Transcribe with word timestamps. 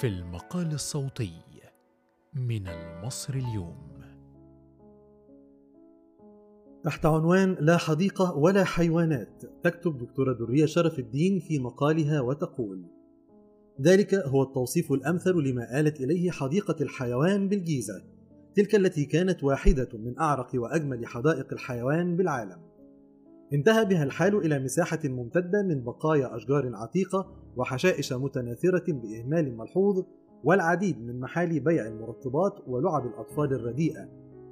في 0.00 0.06
المقال 0.06 0.72
الصوتي 0.72 1.32
من 2.34 2.68
المصر 2.68 3.34
اليوم. 3.34 3.76
تحت 6.84 7.06
عنوان 7.06 7.56
لا 7.60 7.76
حديقة 7.76 8.36
ولا 8.36 8.64
حيوانات 8.64 9.42
تكتب 9.62 9.98
دكتورة 9.98 10.32
درية 10.32 10.66
شرف 10.66 10.98
الدين 10.98 11.40
في 11.40 11.58
مقالها 11.58 12.20
وتقول 12.20 12.84
ذلك 13.80 14.14
هو 14.14 14.42
التوصيف 14.42 14.92
الأمثل 14.92 15.34
لما 15.34 15.80
آلت 15.80 16.00
إليه 16.00 16.30
حديقة 16.30 16.76
الحيوان 16.80 17.48
بالجيزة 17.48 18.02
تلك 18.54 18.74
التي 18.74 19.04
كانت 19.04 19.44
واحدة 19.44 19.88
من 19.94 20.18
أعرق 20.18 20.50
وأجمل 20.54 21.06
حدائق 21.06 21.52
الحيوان 21.52 22.16
بالعالم. 22.16 22.77
انتهى 23.52 23.84
بها 23.84 24.04
الحال 24.04 24.36
إلى 24.36 24.58
مساحة 24.58 24.98
ممتدة 25.04 25.62
من 25.62 25.84
بقايا 25.84 26.36
أشجار 26.36 26.70
عتيقة 26.74 27.26
وحشائش 27.56 28.12
متناثرة 28.12 28.92
بإهمال 28.92 29.56
ملحوظ 29.56 30.04
والعديد 30.44 31.00
من 31.00 31.20
محال 31.20 31.60
بيع 31.60 31.86
المرطبات 31.86 32.52
ولعب 32.66 33.06
الأطفال 33.06 33.52
الرديئة. 33.52 34.08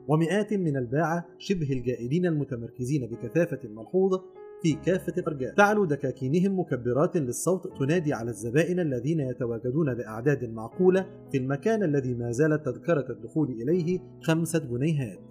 ومئات 0.09 0.53
من 0.55 0.77
الباعة 0.77 1.27
شبه 1.39 1.73
الجائلين 1.73 2.27
المتمركزين 2.27 3.07
بكثافة 3.07 3.69
ملحوظة 3.69 4.23
في 4.63 4.73
كافة 4.73 5.13
الأرجاء. 5.19 5.55
تعلو 5.55 5.85
دكاكينهم 5.85 6.61
مكبرات 6.61 7.17
للصوت 7.17 7.79
تنادي 7.79 8.13
على 8.13 8.31
الزبائن 8.31 8.81
الذين 8.81 9.21
يتواجدون 9.21 9.95
بأعداد 9.95 10.45
معقولة 10.45 11.07
في 11.33 11.39
المكان 11.39 11.83
الذي 11.83 12.15
ما 12.15 12.31
زالت 12.31 12.67
تذكرة 12.67 13.07
الدخول 13.11 13.51
إليه 13.51 14.01
خمسة 14.23 14.59
جنيهات. 14.59 15.31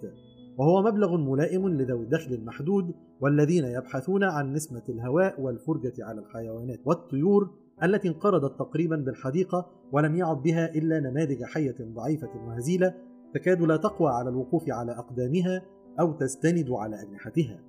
وهو 0.58 0.82
مبلغ 0.82 1.16
ملائم 1.16 1.68
لذوي 1.68 2.04
الدخل 2.04 2.34
المحدود 2.34 2.94
والذين 3.20 3.64
يبحثون 3.64 4.24
عن 4.24 4.52
نسمة 4.52 4.82
الهواء 4.88 5.40
والفرجة 5.40 5.92
على 5.98 6.20
الحيوانات 6.20 6.80
والطيور 6.84 7.50
التي 7.82 8.08
انقرضت 8.08 8.58
تقريبا 8.58 8.96
بالحديقة 8.96 9.70
ولم 9.92 10.16
يعد 10.16 10.42
بها 10.42 10.74
إلا 10.74 11.00
نماذج 11.00 11.44
حية 11.44 11.76
ضعيفة 11.80 12.30
وهزيلة 12.46 12.94
تكاد 13.34 13.60
لا 13.60 13.76
تقوى 13.76 14.08
على 14.08 14.30
الوقوف 14.30 14.70
على 14.70 14.92
أقدامها 14.92 15.62
أو 16.00 16.12
تستند 16.12 16.70
على 16.70 17.02
أجنحتها. 17.02 17.60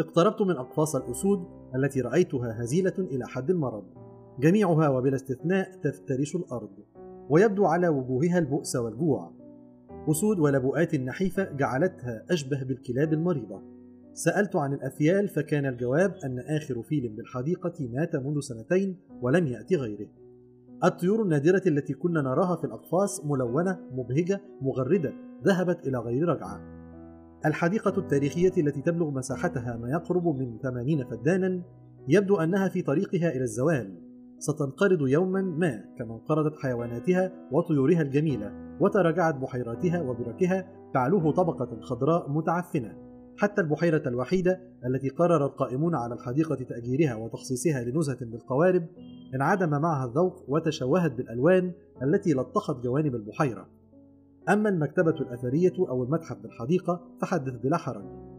اقتربت 0.00 0.42
من 0.42 0.56
أقفاص 0.56 0.96
الأسود 0.96 1.44
التي 1.74 2.00
رأيتها 2.00 2.62
هزيلة 2.62 2.94
إلى 2.98 3.26
حد 3.26 3.50
المرض. 3.50 3.84
جميعها 4.40 4.88
وبلا 4.88 5.14
استثناء 5.14 5.70
تفترش 5.82 6.36
الأرض 6.36 6.70
ويبدو 7.30 7.64
على 7.64 7.88
وجوهها 7.88 8.38
البؤس 8.38 8.76
والجوع. 8.76 9.43
أسود 10.10 10.38
ولبؤات 10.38 10.94
نحيفة 10.94 11.52
جعلتها 11.52 12.24
أشبه 12.30 12.62
بالكلاب 12.64 13.12
المريضة. 13.12 13.62
سألت 14.12 14.56
عن 14.56 14.72
الأفيال 14.72 15.28
فكان 15.28 15.66
الجواب 15.66 16.14
أن 16.24 16.38
آخر 16.38 16.82
فيل 16.82 17.08
بالحديقة 17.08 17.88
مات 17.92 18.16
منذ 18.16 18.40
سنتين 18.40 18.96
ولم 19.22 19.46
يأتي 19.46 19.76
غيره. 19.76 20.08
الطيور 20.84 21.22
النادرة 21.22 21.62
التي 21.66 21.94
كنا 21.94 22.22
نراها 22.22 22.56
في 22.56 22.64
الأقفاص 22.64 23.24
ملونة 23.24 23.80
مبهجة 23.92 24.40
مغردة 24.62 25.12
ذهبت 25.44 25.86
إلى 25.86 25.98
غير 25.98 26.28
رجعة. 26.28 26.60
الحديقة 27.46 27.98
التاريخية 27.98 28.52
التي 28.58 28.82
تبلغ 28.82 29.10
مساحتها 29.10 29.76
ما 29.76 29.90
يقرب 29.90 30.26
من 30.26 30.58
80 30.58 31.04
فدانا 31.04 31.62
يبدو 32.08 32.36
أنها 32.36 32.68
في 32.68 32.82
طريقها 32.82 33.28
إلى 33.28 33.42
الزوال. 33.42 33.94
ستنقرض 34.38 35.08
يوما 35.08 35.42
ما 35.42 35.84
كما 35.98 36.14
انقرضت 36.14 36.56
حيواناتها 36.56 37.32
وطيورها 37.52 38.02
الجميلة 38.02 38.52
وتراجعت 38.80 39.34
بحيراتها 39.34 40.02
وبركها 40.02 40.66
تعلوه 40.94 41.32
طبقة 41.32 41.80
خضراء 41.80 42.30
متعفنة. 42.30 43.04
حتى 43.36 43.60
البحيرة 43.60 44.08
الوحيدة 44.08 44.60
التي 44.86 45.08
قرر 45.08 45.46
القائمون 45.46 45.94
على 45.94 46.14
الحديقة 46.14 46.54
تأجيرها 46.54 47.14
وتخصيصها 47.14 47.84
لنزهة 47.84 48.18
بالقوارب 48.20 48.86
انعدم 49.34 49.70
معها 49.70 50.06
الذوق 50.06 50.44
وتشوهت 50.48 51.12
بالألوان 51.12 51.72
التي 52.02 52.32
لطخت 52.32 52.82
جوانب 52.84 53.14
البحيرة. 53.14 53.66
أما 54.48 54.68
المكتبة 54.68 55.14
الأثرية 55.20 55.72
أو 55.78 56.04
المتحف 56.04 56.36
بالحديقة 56.42 57.00
فحدث 57.20 57.54
بلا 57.62 57.76
حرج. 57.76 58.33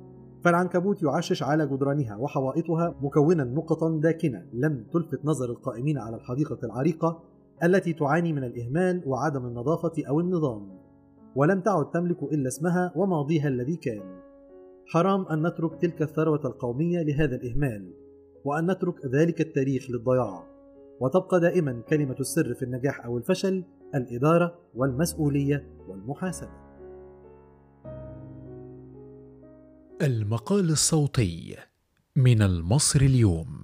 فالعنكبوت 0.45 1.03
يعشش 1.03 1.43
على 1.43 1.67
جدرانها 1.67 2.15
وحوائطها 2.15 2.95
مكونا 3.01 3.43
نقطا 3.43 3.99
داكنة 3.99 4.45
لم 4.53 4.85
تلفت 4.93 5.25
نظر 5.25 5.49
القائمين 5.49 5.97
على 5.97 6.15
الحديقة 6.15 6.57
العريقة 6.63 7.23
التي 7.63 7.93
تعاني 7.93 8.33
من 8.33 8.43
الإهمال 8.43 9.03
وعدم 9.05 9.45
النظافة 9.45 9.91
أو 10.09 10.19
النظام. 10.19 10.79
ولم 11.35 11.61
تعد 11.61 11.91
تملك 11.91 12.23
إلا 12.23 12.47
اسمها 12.47 12.93
وماضيها 12.95 13.47
الذي 13.47 13.75
كان. 13.75 14.21
حرام 14.87 15.25
أن 15.25 15.47
نترك 15.47 15.81
تلك 15.81 16.01
الثروة 16.01 16.41
القومية 16.45 17.01
لهذا 17.01 17.35
الإهمال 17.35 17.93
وأن 18.45 18.71
نترك 18.71 19.05
ذلك 19.05 19.41
التاريخ 19.41 19.91
للضياع. 19.91 20.43
وتبقى 20.99 21.39
دائما 21.39 21.81
كلمة 21.89 22.15
السر 22.19 22.53
في 22.53 22.65
النجاح 22.65 23.05
أو 23.05 23.17
الفشل 23.17 23.63
الإدارة 23.95 24.55
والمسؤولية 24.75 25.67
والمحاسبة. 25.87 26.64
المقال 30.05 30.69
الصوتي 30.69 31.57
من 32.15 32.41
المصري 32.41 33.05
اليوم. 33.05 33.63